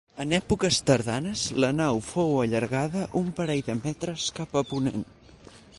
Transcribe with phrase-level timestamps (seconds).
[0.23, 5.05] En èpoques tardanes la nau fou allargada un parell de metres cap a ponent.